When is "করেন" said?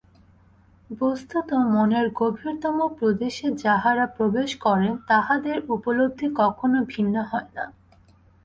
4.57-4.93